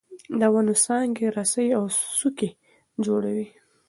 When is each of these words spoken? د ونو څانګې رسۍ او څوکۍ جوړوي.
د 0.39 0.41
ونو 0.53 0.73
څانګې 0.83 1.27
رسۍ 1.37 1.67
او 1.77 1.83
څوکۍ 2.17 2.49
جوړوي. 3.05 3.47